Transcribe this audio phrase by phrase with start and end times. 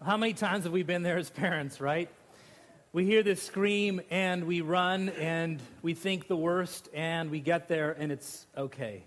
[0.00, 2.08] How many times have we been there as parents, right?
[2.92, 7.66] We hear this scream and we run and we think the worst and we get
[7.66, 9.02] there and it's okay.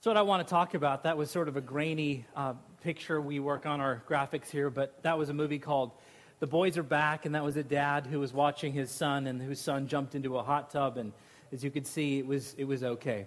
[0.00, 3.20] So, what I want to talk about, that was sort of a grainy uh, picture.
[3.20, 5.90] We work on our graphics here, but that was a movie called
[6.38, 9.42] The Boys Are Back, and that was a dad who was watching his son and
[9.42, 11.12] whose son jumped into a hot tub, and
[11.52, 13.26] as you could see, it was, it was okay.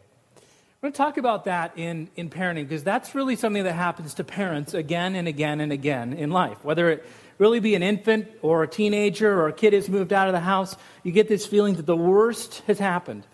[0.84, 4.16] We're going to talk about that in, in parenting because that's really something that happens
[4.16, 6.58] to parents again and again and again in life.
[6.62, 7.06] Whether it
[7.38, 10.42] really be an infant or a teenager or a kid has moved out of the
[10.42, 13.26] house, you get this feeling that the worst has happened.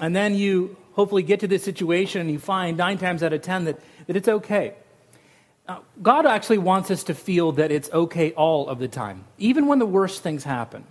[0.00, 3.40] And then you hopefully get to this situation and you find nine times out of
[3.40, 4.74] ten that, that it's okay.
[5.68, 9.68] Now, God actually wants us to feel that it's okay all of the time, even
[9.68, 10.82] when the worst things happen.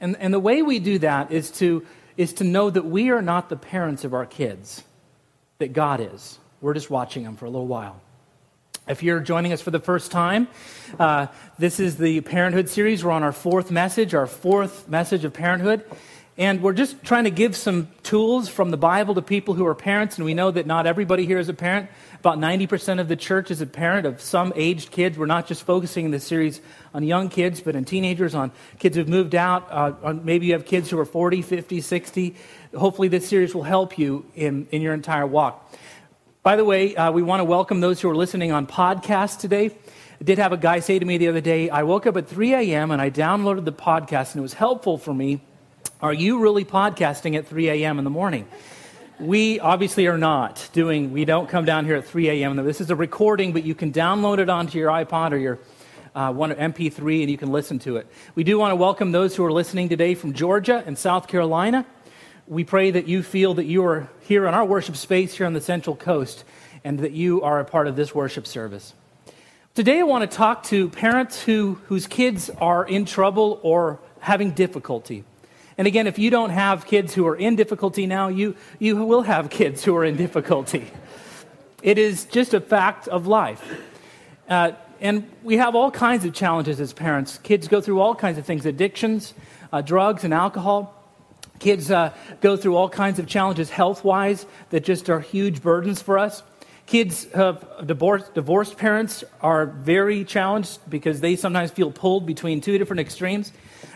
[0.00, 1.84] And, and the way we do that is to,
[2.16, 4.84] is to know that we are not the parents of our kids
[5.58, 6.38] that God is.
[6.60, 8.00] We're just watching Him for a little while.
[8.86, 10.48] If you're joining us for the first time,
[10.98, 13.02] uh, this is the Parenthood series.
[13.02, 15.84] We're on our fourth message, our fourth message of parenthood.
[16.36, 19.74] And we're just trying to give some tools from the Bible to people who are
[19.74, 20.16] parents.
[20.16, 21.88] And we know that not everybody here is a parent.
[22.18, 25.16] About 90% of the church is a parent of some aged kids.
[25.16, 26.60] We're not just focusing in this series
[26.92, 29.68] on young kids, but on teenagers, on kids who've moved out.
[29.70, 32.34] Uh, on maybe you have kids who are 40, 50, 60.
[32.76, 35.72] Hopefully, this series will help you in, in your entire walk.
[36.42, 39.66] By the way, uh, we want to welcome those who are listening on podcast today.
[40.20, 42.26] I did have a guy say to me the other day, I woke up at
[42.26, 42.90] 3 a.m.
[42.90, 45.40] and I downloaded the podcast, and it was helpful for me
[46.04, 47.96] are you really podcasting at 3 a.m.
[47.96, 48.46] in the morning?
[49.18, 52.56] We obviously are not doing, we don't come down here at 3 a.m.
[52.56, 55.58] This is a recording, but you can download it onto your iPod or your
[56.14, 58.06] uh, one MP3 and you can listen to it.
[58.34, 61.86] We do want to welcome those who are listening today from Georgia and South Carolina.
[62.46, 65.54] We pray that you feel that you are here in our worship space here on
[65.54, 66.44] the Central Coast
[66.84, 68.92] and that you are a part of this worship service.
[69.74, 74.50] Today, I want to talk to parents who, whose kids are in trouble or having
[74.50, 75.24] difficulty.
[75.76, 79.22] And again, if you don't have kids who are in difficulty now, you, you will
[79.22, 80.90] have kids who are in difficulty.
[81.82, 83.62] It is just a fact of life.
[84.48, 87.38] Uh, and we have all kinds of challenges as parents.
[87.38, 89.34] Kids go through all kinds of things addictions,
[89.72, 90.94] uh, drugs, and alcohol.
[91.58, 96.00] Kids uh, go through all kinds of challenges health wise that just are huge burdens
[96.00, 96.42] for us.
[96.86, 102.76] Kids of divorced, divorced parents are very challenged because they sometimes feel pulled between two
[102.78, 103.52] different extremes.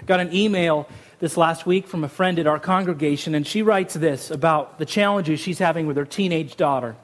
[0.07, 0.89] Got an email
[1.21, 4.87] this last week from a friend at our congregation, and she writes this about the
[4.87, 6.95] challenges she's having with her teenage daughter.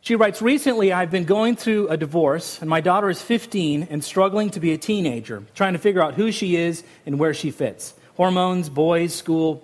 [0.00, 4.02] She writes Recently, I've been going through a divorce, and my daughter is 15 and
[4.02, 7.50] struggling to be a teenager, trying to figure out who she is and where she
[7.50, 7.94] fits.
[8.16, 9.62] Hormones, boys, school.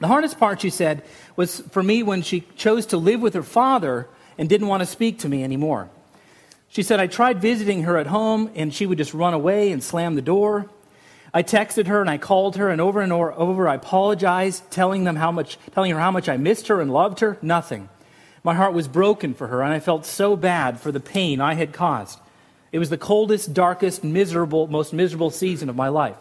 [0.00, 1.02] The hardest part, she said,
[1.36, 4.08] was for me when she chose to live with her father
[4.38, 5.90] and didn't want to speak to me anymore.
[6.68, 9.82] She said, I tried visiting her at home, and she would just run away and
[9.82, 10.70] slam the door.
[11.34, 15.04] I texted her and I called her and over and over over I apologized, telling
[15.04, 17.38] them how much, telling her how much I missed her and loved her.
[17.40, 17.88] Nothing.
[18.44, 21.54] My heart was broken for her and I felt so bad for the pain I
[21.54, 22.18] had caused.
[22.70, 26.16] It was the coldest, darkest, miserable, most miserable season of my life.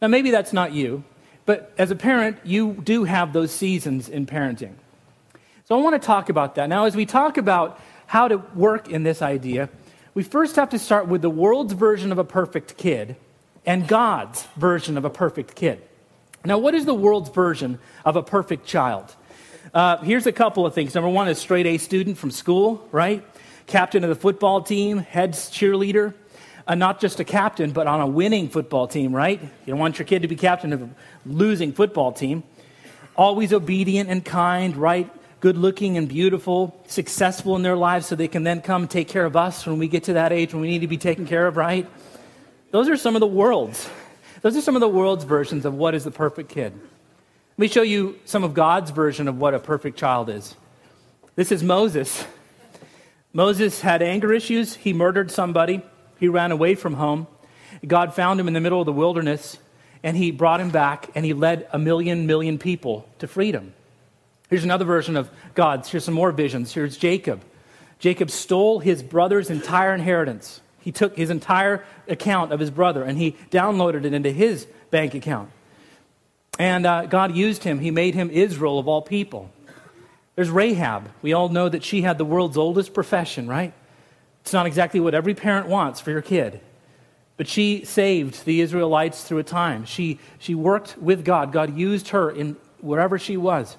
[0.00, 1.04] Now, maybe that's not you,
[1.46, 4.74] but as a parent, you do have those seasons in parenting.
[5.64, 6.68] So I want to talk about that.
[6.68, 9.68] Now, as we talk about how to work in this idea,
[10.14, 13.16] we first have to start with the world's version of a perfect kid
[13.68, 15.82] and God's version of a perfect kid.
[16.42, 19.14] Now, what is the world's version of a perfect child?
[19.74, 20.94] Uh, here's a couple of things.
[20.94, 23.22] Number one, a straight A student from school, right?
[23.66, 26.14] Captain of the football team, head's cheerleader.
[26.66, 29.38] Uh, not just a captain, but on a winning football team, right?
[29.38, 30.88] You don't want your kid to be captain of a
[31.26, 32.44] losing football team.
[33.16, 35.10] Always obedient and kind, right?
[35.40, 39.26] Good looking and beautiful, successful in their lives so they can then come take care
[39.26, 41.46] of us when we get to that age when we need to be taken care
[41.46, 41.86] of, right?
[42.70, 43.88] Those are some of the world's.
[44.42, 46.72] Those are some of the world's versions of what is the perfect kid.
[46.72, 50.54] Let me show you some of God's version of what a perfect child is.
[51.34, 52.24] This is Moses.
[53.32, 54.74] Moses had anger issues.
[54.74, 55.82] He murdered somebody.
[56.20, 57.26] He ran away from home.
[57.86, 59.58] God found him in the middle of the wilderness
[60.02, 63.72] and he brought him back and he led a million, million people to freedom.
[64.48, 65.90] Here's another version of God's.
[65.90, 66.72] Here's some more visions.
[66.72, 67.42] Here's Jacob.
[67.98, 70.60] Jacob stole his brother's entire inheritance.
[70.80, 75.14] He took his entire account of his brother and he downloaded it into his bank
[75.14, 75.50] account.
[76.58, 77.78] And uh, God used him.
[77.78, 79.50] He made him Israel of all people.
[80.34, 81.10] There's Rahab.
[81.22, 83.72] We all know that she had the world's oldest profession, right?
[84.42, 86.60] It's not exactly what every parent wants for your kid.
[87.36, 89.84] But she saved the Israelites through a time.
[89.84, 91.52] She, she worked with God.
[91.52, 93.76] God used her in wherever she was.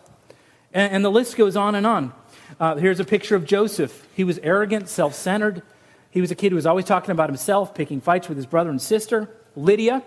[0.74, 2.13] And, and the list goes on and on.
[2.60, 4.07] Uh, here's a picture of Joseph.
[4.16, 5.62] He was arrogant, self centered.
[6.11, 8.69] He was a kid who was always talking about himself, picking fights with his brother
[8.69, 9.29] and sister.
[9.56, 10.03] Lydia.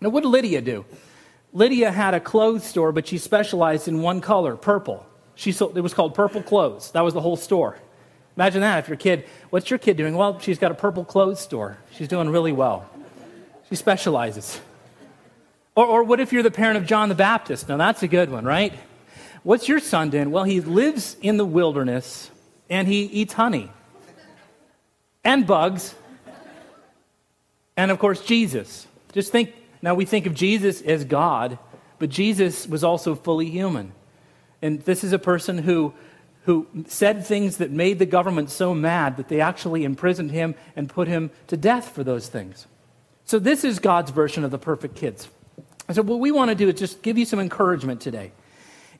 [0.00, 0.84] Now, what did Lydia do?
[1.52, 5.06] Lydia had a clothes store, but she specialized in one color, purple.
[5.34, 6.90] She sold, it was called Purple Clothes.
[6.92, 7.78] That was the whole store.
[8.36, 10.14] Imagine that if your kid, what's your kid doing?
[10.14, 11.78] Well, she's got a purple clothes store.
[11.92, 12.88] She's doing really well.
[13.68, 14.60] She specializes.
[15.74, 17.68] Or, or what if you're the parent of John the Baptist?
[17.68, 18.74] Now, that's a good one, right?
[19.42, 20.30] What's your son doing?
[20.30, 22.30] Well, he lives in the wilderness
[22.68, 23.70] and he eats honey
[25.26, 25.94] and bugs.
[27.76, 28.86] And of course, Jesus.
[29.12, 29.52] Just think
[29.82, 31.58] now, we think of Jesus as God,
[31.98, 33.92] but Jesus was also fully human.
[34.62, 35.92] And this is a person who,
[36.44, 40.88] who said things that made the government so mad that they actually imprisoned him and
[40.88, 42.66] put him to death for those things.
[43.26, 45.28] So, this is God's version of the perfect kids.
[45.92, 48.32] So, what we want to do is just give you some encouragement today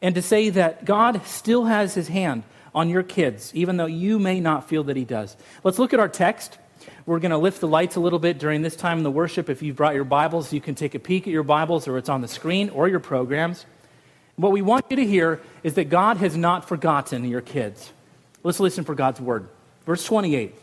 [0.02, 2.42] and to say that God still has his hand
[2.76, 5.34] on your kids, even though you may not feel that he does.
[5.64, 6.58] Let's look at our text.
[7.06, 9.48] We're going to lift the lights a little bit during this time in the worship.
[9.48, 12.10] If you've brought your Bibles, you can take a peek at your Bibles or it's
[12.10, 13.64] on the screen or your programs.
[14.36, 17.90] What we want you to hear is that God has not forgotten your kids.
[18.42, 19.48] Let's listen for God's word.
[19.86, 20.54] Verse 28.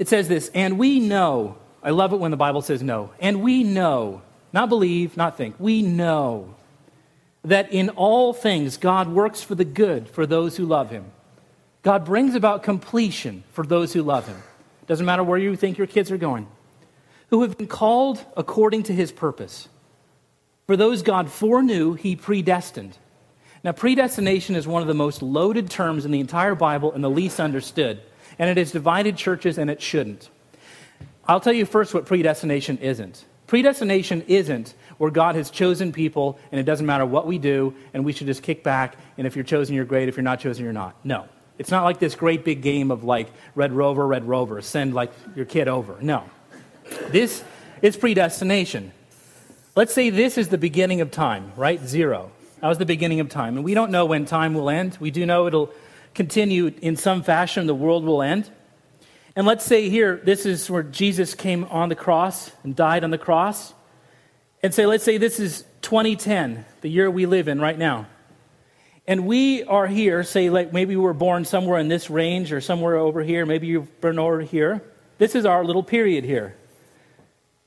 [0.00, 3.42] It says this, and we know, I love it when the Bible says no, and
[3.42, 4.22] we know,
[4.52, 6.56] not believe, not think, we know
[7.44, 11.04] that in all things God works for the good for those who love him.
[11.82, 14.42] God brings about completion for those who love him.
[14.86, 16.46] Doesn't matter where you think your kids are going.
[17.30, 19.68] Who have been called according to his purpose.
[20.66, 22.96] For those God foreknew, he predestined.
[23.62, 27.10] Now, predestination is one of the most loaded terms in the entire Bible and the
[27.10, 28.00] least understood.
[28.38, 30.28] And it has divided churches, and it shouldn't.
[31.26, 33.24] I'll tell you first what predestination isn't.
[33.46, 38.04] Predestination isn't where God has chosen people, and it doesn't matter what we do, and
[38.04, 40.08] we should just kick back, and if you're chosen, you're great.
[40.08, 40.96] If you're not chosen, you're not.
[41.04, 41.28] No.
[41.58, 45.12] It's not like this great big game of like Red Rover, Red Rover, send like
[45.36, 45.96] your kid over.
[46.00, 46.24] No.
[47.10, 47.44] This
[47.80, 48.92] is predestination.
[49.76, 51.80] Let's say this is the beginning of time, right?
[51.84, 52.30] Zero.
[52.60, 53.56] That was the beginning of time.
[53.56, 54.96] And we don't know when time will end.
[55.00, 55.72] We do know it'll
[56.14, 58.50] continue in some fashion, the world will end.
[59.36, 63.10] And let's say here, this is where Jesus came on the cross and died on
[63.10, 63.74] the cross.
[64.64, 68.06] And say, let's say this is 2010, the year we live in right now.
[69.06, 72.62] And we are here, say, like maybe we were born somewhere in this range or
[72.62, 74.82] somewhere over here, maybe you've been over here.
[75.18, 76.56] This is our little period here.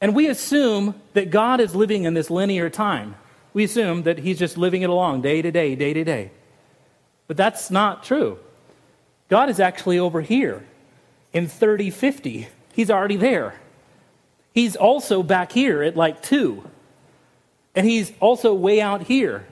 [0.01, 3.13] And we assume that God is living in this linear time.
[3.53, 6.31] We assume that He's just living it along day to day, day to day.
[7.27, 8.39] But that's not true.
[9.29, 10.65] God is actually over here
[11.31, 12.47] in 3050.
[12.73, 13.53] He's already there.
[14.51, 16.71] He's also back here at like 2.
[17.77, 19.45] And He's also way out here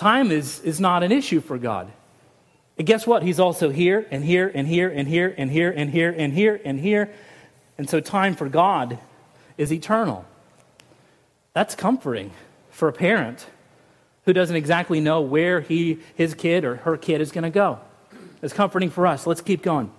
[0.00, 1.92] Time is, is not an issue for God.
[2.78, 3.22] And guess what?
[3.22, 6.58] He's also here and here and here and here and here and here and here
[6.64, 7.12] and here.
[7.76, 8.98] And so time for God
[9.58, 10.24] is eternal.
[11.52, 12.30] That's comforting
[12.70, 13.46] for a parent
[14.24, 17.78] who doesn't exactly know where he, his kid or her kid is going to go.
[18.40, 19.26] It's comforting for us.
[19.26, 19.92] Let's keep going.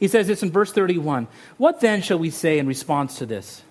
[0.00, 1.28] He says this in verse 31
[1.58, 3.62] What then shall we say in response to this?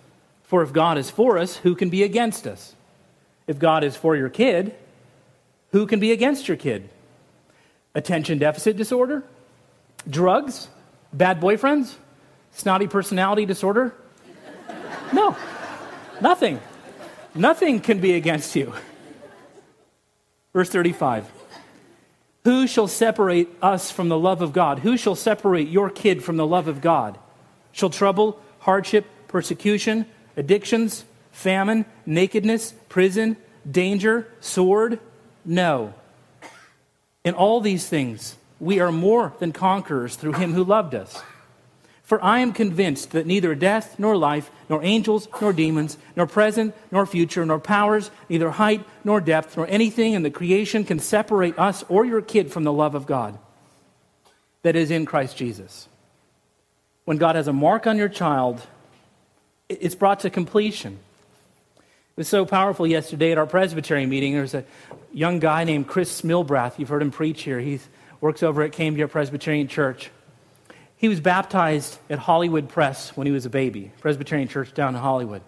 [0.50, 2.74] For if God is for us, who can be against us?
[3.46, 4.74] If God is for your kid,
[5.72, 6.90] who can be against your kid?
[7.94, 9.24] Attention deficit disorder?
[10.10, 10.68] Drugs?
[11.14, 11.94] Bad boyfriends?
[12.52, 13.94] Snotty personality disorder?
[15.14, 15.38] No,
[16.20, 16.60] nothing.
[17.36, 18.74] Nothing can be against you.
[20.52, 21.32] Verse 35
[22.44, 24.80] Who shall separate us from the love of God?
[24.80, 27.20] Who shall separate your kid from the love of God?
[27.72, 30.08] Shall trouble, hardship, persecution,
[30.40, 33.38] addictions, famine, nakedness, prison,
[33.70, 35.00] danger, sword?
[35.46, 35.94] No.
[37.24, 41.22] In all these things, we are more than conquerors through him who loved us.
[42.02, 46.74] For I am convinced that neither death, nor life, nor angels, nor demons, nor present,
[46.90, 51.60] nor future, nor powers, neither height, nor depth, nor anything in the creation can separate
[51.60, 53.38] us or your kid from the love of God
[54.64, 55.88] that is in Christ Jesus.
[57.06, 58.66] When God has a mark on your child,
[59.70, 61.00] it's brought to completion.
[61.78, 64.34] It was so powerful yesterday at our Presbyterian meeting.
[64.34, 64.66] There was a
[65.14, 66.78] young guy named Chris Smilbrath.
[66.78, 67.60] You've heard him preach here.
[67.60, 67.80] He
[68.20, 70.12] works over at Cambria Presbyterian Church.
[70.98, 75.02] He was baptized at Hollywood Pres when he was a baby, Presbyterian Church down in
[75.02, 75.42] Hollywood.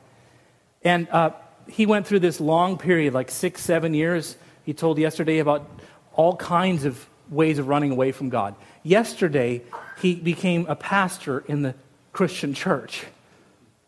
[0.81, 1.31] And uh,
[1.67, 4.37] he went through this long period, like six, seven years.
[4.63, 5.69] He told yesterday about
[6.13, 8.55] all kinds of ways of running away from God.
[8.83, 9.61] Yesterday,
[9.99, 11.75] he became a pastor in the
[12.13, 13.05] Christian church.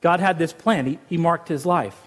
[0.03, 1.97] God had this plan, he, he marked his life.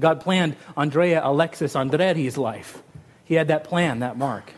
[0.00, 2.80] God planned Andrea Alexis Andretti's life.
[3.24, 4.52] He had that plan, that mark.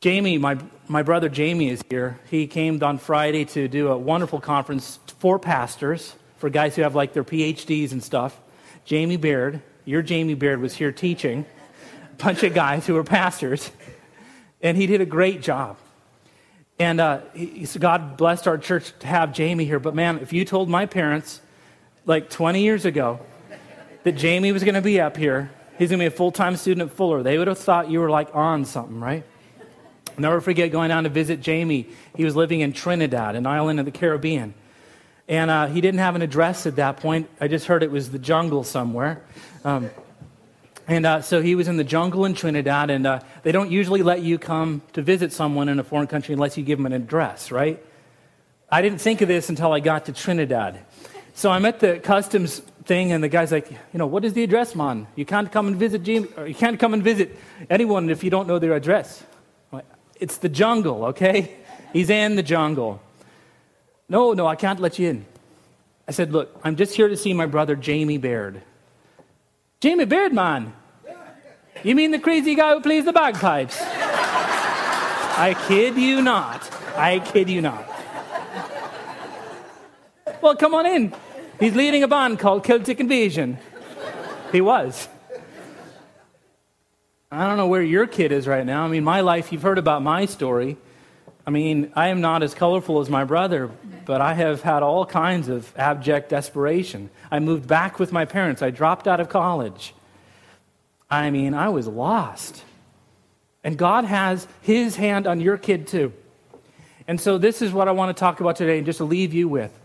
[0.00, 0.58] Jamie, my,
[0.88, 2.18] my brother Jamie is here.
[2.28, 6.96] He came on Friday to do a wonderful conference for pastors, for guys who have
[6.96, 8.38] like their PhDs and stuff.
[8.84, 11.46] Jamie Baird, your Jamie Baird, was here teaching
[12.18, 13.70] a bunch of guys who were pastors,
[14.60, 15.76] and he did a great job.
[16.78, 19.78] And uh, he, God blessed our church to have Jamie here.
[19.78, 21.40] But man, if you told my parents
[22.06, 23.20] like 20 years ago
[24.02, 26.56] that Jamie was going to be up here, he's going to be a full time
[26.56, 29.24] student at Fuller, they would have thought you were like on something, right?
[30.10, 31.88] I'll never forget going down to visit Jamie.
[32.16, 34.54] He was living in Trinidad, an island in the Caribbean.
[35.28, 37.30] And uh, he didn't have an address at that point.
[37.40, 39.22] I just heard it was the jungle somewhere.
[39.64, 39.90] Um,
[40.88, 44.02] and uh, so he was in the jungle in Trinidad, and uh, they don't usually
[44.02, 46.92] let you come to visit someone in a foreign country unless you give them an
[46.92, 47.82] address, right?
[48.70, 50.80] I didn't think of this until I got to Trinidad.
[51.34, 54.42] So I'm at the customs thing, and the guy's like, you know, what is the
[54.42, 55.06] address, man?
[55.14, 57.38] You can't come and visit or you can't come and visit
[57.70, 59.22] anyone if you don't know their address.
[60.18, 61.56] It's the jungle, okay?
[61.92, 63.00] He's in the jungle.
[64.08, 65.26] No, no, I can't let you in.
[66.06, 68.62] I said, Look, I'm just here to see my brother Jamie Baird.
[69.82, 70.70] Jamie Beardman.
[71.82, 73.82] You mean the crazy guy who plays the bagpipes?
[73.82, 76.72] I kid you not.
[76.96, 77.84] I kid you not.
[80.40, 81.12] Well, come on in.
[81.58, 83.58] He's leading a band called Celtic Invasion.
[84.52, 85.08] He was.
[87.32, 88.84] I don't know where your kid is right now.
[88.84, 90.76] I mean, my life, you've heard about my story.
[91.46, 93.70] I mean, I am not as colorful as my brother,
[94.04, 97.10] but I have had all kinds of abject desperation.
[97.30, 98.62] I moved back with my parents.
[98.62, 99.94] I dropped out of college.
[101.10, 102.62] I mean, I was lost.
[103.64, 106.12] And God has His hand on your kid too.
[107.08, 109.34] And so, this is what I want to talk about today and just to leave
[109.34, 109.76] you with.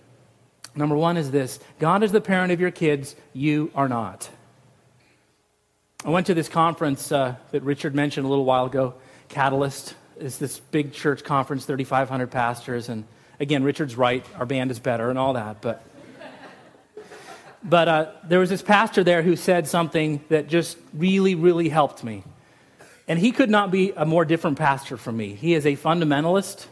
[0.76, 4.30] Number one is this God is the parent of your kids, you are not.
[6.06, 8.94] I went to this conference uh, that Richard mentioned a little while ago.
[9.30, 12.90] Catalyst is this big church conference, 3,500 pastors.
[12.90, 13.06] And
[13.40, 15.62] again, Richard's right, our band is better and all that.
[15.62, 15.84] But,
[17.64, 22.04] but uh, there was this pastor there who said something that just really, really helped
[22.04, 22.24] me.
[23.08, 25.34] And he could not be a more different pastor from me.
[25.34, 26.66] He is a fundamentalist.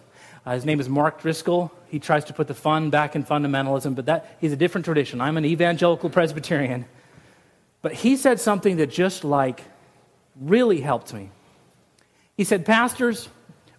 [0.46, 1.72] Uh, his name is Mark Driscoll.
[1.88, 5.22] He tries to put the fun back in fundamentalism, but that he's a different tradition.
[5.22, 6.86] I'm an evangelical Presbyterian.
[7.82, 9.64] But he said something that just like
[10.36, 11.30] really helped me.
[12.38, 13.30] He said, Pastors,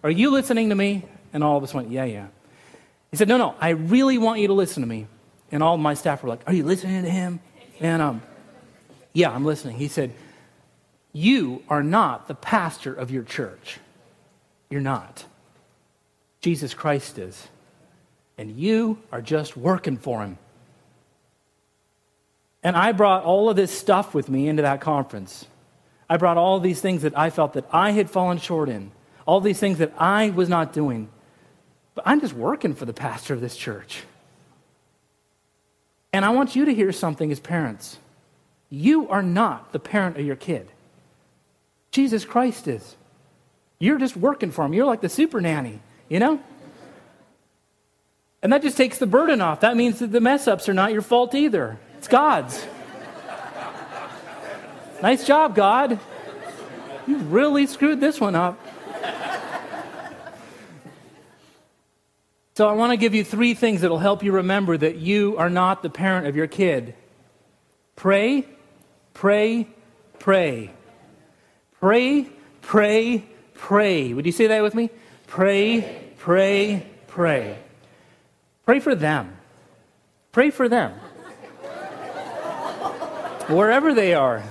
[0.03, 1.03] are you listening to me?
[1.33, 2.27] And all of us went, Yeah, yeah.
[3.11, 5.07] He said, No, no, I really want you to listen to me.
[5.51, 7.39] And all my staff were like, Are you listening to him?
[7.79, 8.21] And um,
[9.13, 9.77] yeah, I'm listening.
[9.77, 10.13] He said,
[11.13, 13.79] You are not the pastor of your church.
[14.69, 15.25] You're not.
[16.41, 17.47] Jesus Christ is.
[18.37, 20.37] And you are just working for him.
[22.63, 25.45] And I brought all of this stuff with me into that conference.
[26.09, 28.91] I brought all these things that I felt that I had fallen short in,
[29.25, 31.09] all these things that I was not doing.
[31.95, 34.03] But I'm just working for the pastor of this church.
[36.13, 37.97] And I want you to hear something as parents.
[38.69, 40.67] You are not the parent of your kid.
[41.91, 42.95] Jesus Christ is.
[43.79, 44.73] You're just working for him.
[44.73, 46.39] You're like the super nanny, you know?
[48.41, 49.61] And that just takes the burden off.
[49.61, 51.77] That means that the mess ups are not your fault either.
[51.97, 52.65] It's God's.
[55.01, 55.99] Nice job, God.
[57.05, 58.59] You really screwed this one up.
[62.55, 65.37] So, I want to give you three things that will help you remember that you
[65.37, 66.95] are not the parent of your kid.
[67.95, 68.45] Pray,
[69.13, 69.67] pray,
[70.17, 70.71] pray.
[71.79, 72.27] Pray,
[72.63, 73.23] pray,
[73.53, 74.13] pray.
[74.13, 74.89] Would you say that with me?
[75.27, 77.59] Pray, pray, pray.
[78.65, 79.37] Pray for them.
[80.31, 80.99] Pray for them
[83.47, 84.43] wherever they are.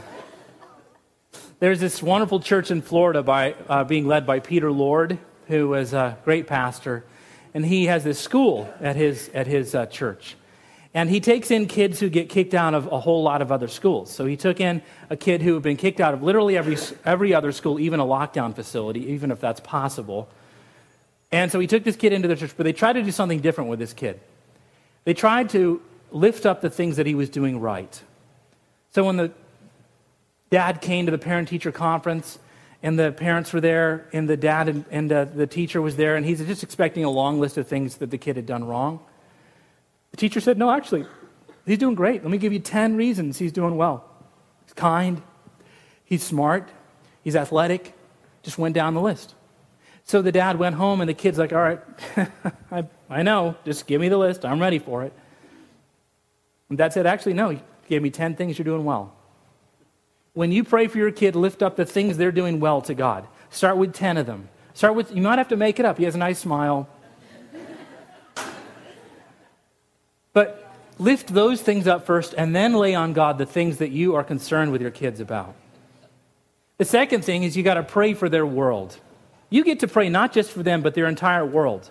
[1.58, 5.94] There's this wonderful church in Florida by, uh, being led by Peter Lord, who is
[5.94, 7.02] a great pastor.
[7.54, 10.36] And he has this school at his, at his uh, church.
[10.92, 13.68] And he takes in kids who get kicked out of a whole lot of other
[13.68, 14.10] schools.
[14.10, 17.32] So he took in a kid who had been kicked out of literally every, every
[17.32, 20.28] other school, even a lockdown facility, even if that's possible.
[21.32, 23.40] And so he took this kid into the church, but they tried to do something
[23.40, 24.20] different with this kid.
[25.04, 28.02] They tried to lift up the things that he was doing right.
[28.92, 29.32] So when the
[30.50, 32.38] dad came to the parent teacher conference,
[32.82, 36.16] and the parents were there, and the dad and, and uh, the teacher was there,
[36.16, 39.00] and he's just expecting a long list of things that the kid had done wrong.
[40.12, 41.04] The teacher said, No, actually,
[41.66, 42.22] he's doing great.
[42.22, 44.04] Let me give you 10 reasons he's doing well.
[44.64, 45.22] He's kind,
[46.04, 46.68] he's smart,
[47.22, 47.94] he's athletic.
[48.42, 49.34] Just went down the list.
[50.04, 51.80] So the dad went home, and the kid's like, All right,
[52.70, 54.44] I, I know, just give me the list.
[54.44, 55.12] I'm ready for it.
[56.68, 59.12] And dad said, Actually, no, he gave me 10 things you're doing well.
[60.36, 63.26] When you pray for your kid, lift up the things they're doing well to God.
[63.48, 64.50] Start with 10 of them.
[64.74, 65.96] Start with, you might have to make it up.
[65.96, 66.90] He has a nice smile.
[70.34, 74.14] but lift those things up first and then lay on God the things that you
[74.14, 75.54] are concerned with your kids about.
[76.76, 78.98] The second thing is you got to pray for their world.
[79.48, 81.90] You get to pray not just for them, but their entire world.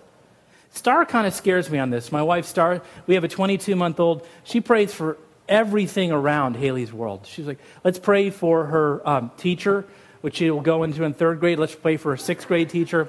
[0.70, 2.12] Star kind of scares me on this.
[2.12, 4.24] My wife, Star, we have a 22 month old.
[4.44, 7.26] She prays for everything around Haley's world.
[7.26, 9.84] She's like, let's pray for her um, teacher,
[10.20, 11.58] which she will go into in third grade.
[11.58, 13.08] Let's pray for her sixth grade teacher.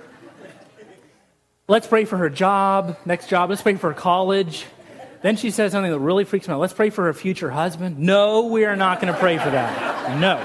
[1.68, 3.50] Let's pray for her job, next job.
[3.50, 4.66] Let's pray for her college.
[5.22, 6.60] Then she says something that really freaks me out.
[6.60, 8.00] Let's pray for her future husband.
[8.00, 10.20] No, we are not going to pray for that.
[10.20, 10.38] No.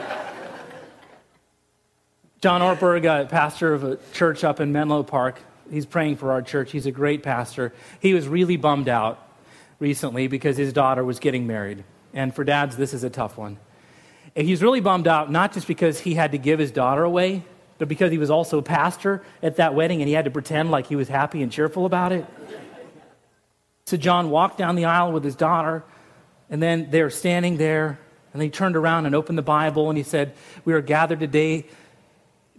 [2.41, 6.43] John Ortberg, a pastor of a church up in Menlo Park, he's praying for our
[6.43, 6.73] church.
[6.73, 7.73] He's a great pastor.
[8.01, 9.25] He was really bummed out
[9.83, 11.83] recently because his daughter was getting married.
[12.15, 13.59] And for dads, this is a tough one.
[14.37, 17.43] And he's really bummed out, not just because he had to give his daughter away,
[17.79, 20.71] but because he was also a pastor at that wedding and he had to pretend
[20.71, 22.25] like he was happy and cheerful about it.
[23.87, 25.83] So John walked down the aisle with his daughter,
[26.49, 27.99] and then they were standing there,
[28.33, 30.35] and he turned around and opened the Bible, and he said,
[30.65, 31.67] We are gathered today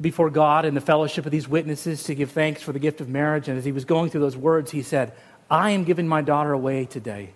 [0.01, 3.07] before God in the fellowship of these witnesses to give thanks for the gift of
[3.07, 3.47] marriage.
[3.47, 5.13] And as he was going through those words, he said,
[5.49, 7.29] I am giving my daughter away today,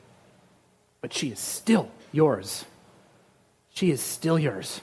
[1.02, 2.66] but she is still yours.
[3.74, 4.82] She is still yours.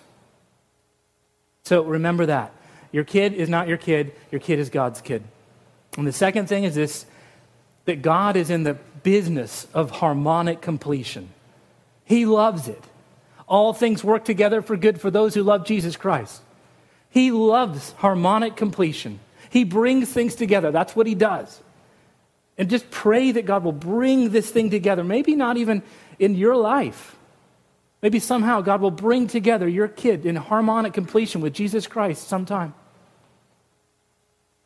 [1.65, 2.53] So remember that.
[2.93, 5.25] Your kid is not your kid, your kid is God's kid.
[5.97, 7.07] And the second thing is this
[7.87, 11.29] that God is in the business of harmonic completion.
[12.05, 12.83] He loves it.
[13.47, 16.41] All things work together for good for those who love Jesus Christ.
[17.11, 19.21] He loves harmonic completion.
[19.51, 20.71] He brings things together.
[20.71, 21.61] That's what he does.
[22.57, 25.03] And just pray that God will bring this thing together.
[25.03, 25.83] Maybe not even
[26.19, 27.17] in your life.
[28.01, 32.75] Maybe somehow God will bring together your kid in harmonic completion with Jesus Christ sometime.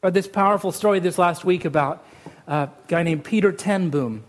[0.02, 2.04] I read this powerful story this last week about
[2.46, 4.24] a guy named Peter ten Boom.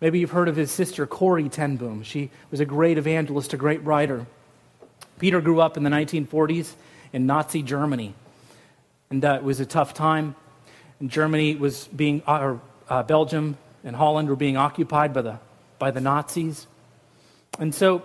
[0.00, 2.02] Maybe you've heard of his sister, Corrie ten Boom.
[2.02, 4.26] She was a great evangelist, a great writer.
[5.18, 6.74] Peter grew up in the 1940s
[7.12, 8.14] in Nazi Germany.
[9.10, 10.34] And uh, it was a tough time.
[10.98, 15.38] And Germany was being, or uh, Belgium and Holland were being occupied by the,
[15.78, 16.66] by the Nazis.
[17.58, 18.02] And so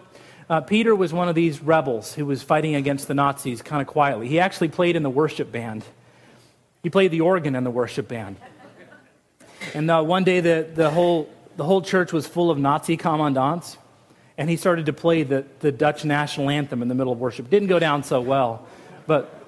[0.49, 3.87] uh, Peter was one of these rebels who was fighting against the Nazis kind of
[3.87, 4.27] quietly.
[4.27, 5.83] He actually played in the worship band,
[6.83, 8.37] he played the organ in the worship band.
[9.73, 13.77] And uh, one day, the, the, whole, the whole church was full of Nazi commandants,
[14.37, 17.49] and he started to play the, the Dutch national anthem in the middle of worship.
[17.49, 18.65] Didn't go down so well,
[19.05, 19.38] but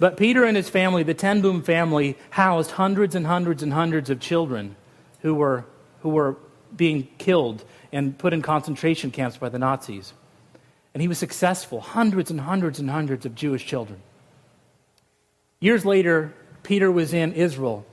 [0.00, 4.08] but Peter and his family, the Ten Boom family, housed hundreds and hundreds and hundreds
[4.08, 4.74] of children
[5.20, 5.66] who were,
[6.00, 6.38] who were
[6.74, 10.14] being killed and put in concentration camps by the Nazis.
[10.94, 14.00] And he was successful, hundreds and hundreds and hundreds of Jewish children.
[15.60, 16.32] Years later,
[16.62, 17.84] Peter was in Israel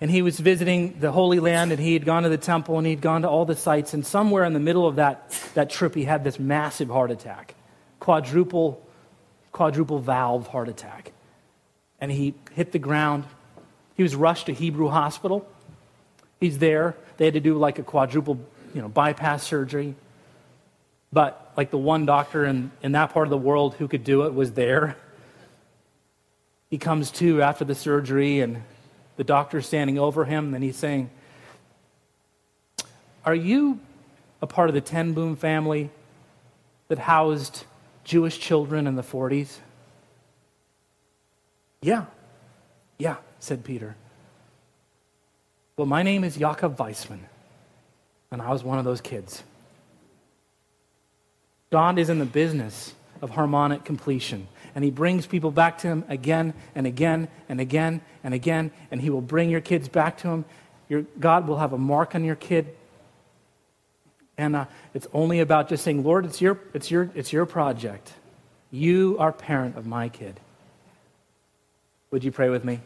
[0.00, 2.86] and he was visiting the Holy Land and he had gone to the temple and
[2.88, 3.94] he'd gone to all the sites.
[3.94, 7.54] And somewhere in the middle of that, that trip, he had this massive heart attack
[8.00, 8.84] quadruple,
[9.52, 11.12] quadruple valve heart attack
[12.00, 13.24] and he hit the ground.
[13.96, 15.48] He was rushed to Hebrew Hospital.
[16.40, 16.94] He's there.
[17.16, 18.38] They had to do like a quadruple,
[18.74, 19.94] you know, bypass surgery.
[21.12, 24.26] But like the one doctor in, in that part of the world who could do
[24.26, 24.96] it was there.
[26.68, 28.62] He comes to after the surgery, and
[29.16, 31.10] the doctor's standing over him, and he's saying,
[33.24, 33.80] Are you
[34.42, 35.90] a part of the Ten Boom family
[36.88, 37.64] that housed
[38.04, 39.58] Jewish children in the 40s?
[41.86, 42.06] Yeah,
[42.98, 43.94] yeah, said Peter.
[45.76, 47.24] Well, my name is Jakob Weissman,
[48.32, 49.44] and I was one of those kids.
[51.70, 56.04] God is in the business of harmonic completion, and He brings people back to Him
[56.08, 60.28] again and again and again and again, and He will bring your kids back to
[60.28, 60.44] Him.
[60.88, 62.66] Your, God will have a mark on your kid.
[64.36, 68.12] And uh, it's only about just saying, Lord, it's your, it's, your, it's your project.
[68.72, 70.40] You are parent of my kid.
[72.10, 72.80] Would you pray with me?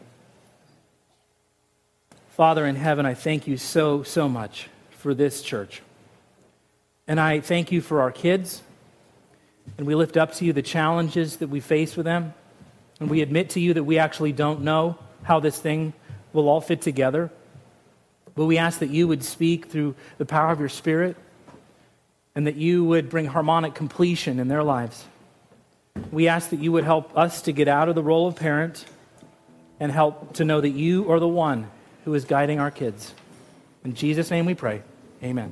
[2.29, 5.81] Father in heaven, I thank you so, so much for this church.
[7.07, 8.63] And I thank you for our kids.
[9.77, 12.33] And we lift up to you the challenges that we face with them.
[12.99, 15.93] And we admit to you that we actually don't know how this thing
[16.33, 17.29] will all fit together.
[18.33, 21.15] But we ask that you would speak through the power of your Spirit
[22.33, 25.05] and that you would bring harmonic completion in their lives.
[26.11, 28.85] We ask that you would help us to get out of the role of parent
[29.81, 31.69] and help to know that you are the one
[32.05, 33.15] who is guiding our kids.
[33.83, 34.83] In Jesus' name we pray.
[35.23, 35.51] Amen.